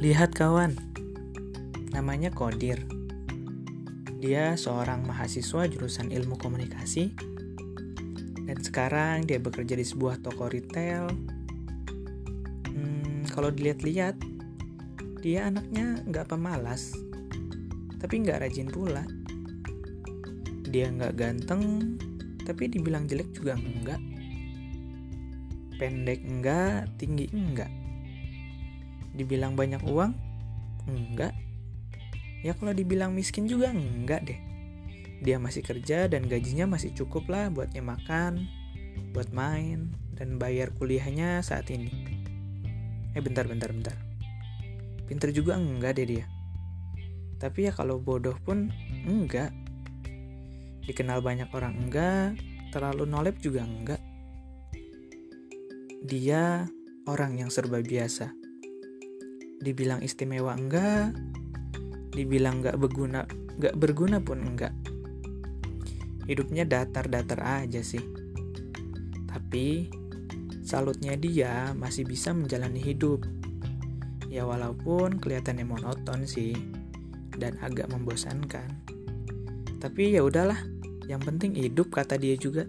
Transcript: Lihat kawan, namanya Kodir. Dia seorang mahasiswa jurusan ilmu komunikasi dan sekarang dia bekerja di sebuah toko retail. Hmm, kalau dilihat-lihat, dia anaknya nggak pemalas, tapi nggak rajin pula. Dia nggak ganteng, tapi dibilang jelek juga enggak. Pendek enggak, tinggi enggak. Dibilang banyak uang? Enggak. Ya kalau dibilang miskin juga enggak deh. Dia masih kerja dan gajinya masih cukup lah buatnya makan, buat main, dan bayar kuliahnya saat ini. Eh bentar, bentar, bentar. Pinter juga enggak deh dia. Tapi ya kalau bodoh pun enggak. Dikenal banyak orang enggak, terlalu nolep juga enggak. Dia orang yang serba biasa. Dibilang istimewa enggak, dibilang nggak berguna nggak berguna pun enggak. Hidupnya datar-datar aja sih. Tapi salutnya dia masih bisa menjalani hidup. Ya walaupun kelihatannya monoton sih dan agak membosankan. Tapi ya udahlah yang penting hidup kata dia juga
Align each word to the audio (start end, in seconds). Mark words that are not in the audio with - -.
Lihat 0.00 0.32
kawan, 0.32 0.80
namanya 1.92 2.32
Kodir. 2.32 2.88
Dia 4.16 4.56
seorang 4.56 5.04
mahasiswa 5.04 5.68
jurusan 5.68 6.08
ilmu 6.08 6.40
komunikasi 6.40 7.12
dan 8.48 8.56
sekarang 8.64 9.28
dia 9.28 9.36
bekerja 9.36 9.76
di 9.76 9.84
sebuah 9.84 10.24
toko 10.24 10.48
retail. 10.48 11.04
Hmm, 12.72 13.28
kalau 13.28 13.52
dilihat-lihat, 13.52 14.16
dia 15.20 15.52
anaknya 15.52 16.00
nggak 16.08 16.32
pemalas, 16.32 16.96
tapi 18.00 18.24
nggak 18.24 18.40
rajin 18.40 18.72
pula. 18.72 19.04
Dia 20.64 20.88
nggak 20.96 21.12
ganteng, 21.12 21.92
tapi 22.48 22.72
dibilang 22.72 23.04
jelek 23.04 23.36
juga 23.36 23.52
enggak. 23.52 24.00
Pendek 25.76 26.24
enggak, 26.24 26.88
tinggi 26.96 27.28
enggak. 27.36 27.89
Dibilang 29.14 29.58
banyak 29.58 29.82
uang? 29.84 30.12
Enggak. 30.86 31.34
Ya 32.40 32.56
kalau 32.56 32.72
dibilang 32.72 33.12
miskin 33.12 33.44
juga 33.44 33.68
enggak 33.70 34.24
deh. 34.24 34.40
Dia 35.20 35.36
masih 35.36 35.60
kerja 35.60 36.08
dan 36.08 36.24
gajinya 36.24 36.64
masih 36.64 36.96
cukup 36.96 37.28
lah 37.28 37.52
buatnya 37.52 37.84
makan, 37.84 38.48
buat 39.12 39.28
main, 39.36 39.92
dan 40.16 40.40
bayar 40.40 40.72
kuliahnya 40.80 41.44
saat 41.44 41.68
ini. 41.68 41.92
Eh 43.12 43.20
bentar, 43.20 43.44
bentar, 43.44 43.68
bentar. 43.68 43.96
Pinter 45.04 45.28
juga 45.36 45.60
enggak 45.60 46.00
deh 46.00 46.06
dia. 46.08 46.26
Tapi 47.36 47.68
ya 47.68 47.72
kalau 47.76 48.00
bodoh 48.00 48.36
pun 48.40 48.72
enggak. 49.04 49.52
Dikenal 50.88 51.20
banyak 51.20 51.52
orang 51.52 51.76
enggak, 51.76 52.40
terlalu 52.72 53.04
nolep 53.04 53.36
juga 53.44 53.68
enggak. 53.68 54.00
Dia 56.00 56.64
orang 57.04 57.36
yang 57.36 57.52
serba 57.52 57.84
biasa. 57.84 58.39
Dibilang 59.60 60.00
istimewa 60.00 60.56
enggak, 60.56 61.12
dibilang 62.16 62.64
nggak 62.64 62.80
berguna 62.80 63.28
nggak 63.60 63.76
berguna 63.76 64.18
pun 64.24 64.40
enggak. 64.40 64.72
Hidupnya 66.24 66.64
datar-datar 66.64 67.44
aja 67.44 67.84
sih. 67.84 68.00
Tapi 69.28 69.92
salutnya 70.64 71.14
dia 71.20 71.76
masih 71.76 72.08
bisa 72.08 72.32
menjalani 72.32 72.80
hidup. 72.80 73.28
Ya 74.30 74.46
walaupun 74.48 75.20
kelihatannya 75.20 75.66
monoton 75.66 76.24
sih 76.24 76.56
dan 77.36 77.58
agak 77.60 77.90
membosankan. 77.92 78.70
Tapi 79.80 80.16
ya 80.16 80.24
udahlah 80.24 80.60
yang 81.10 81.18
penting 81.18 81.52
hidup 81.58 81.90
kata 81.90 82.14
dia 82.14 82.38
juga 82.38 82.64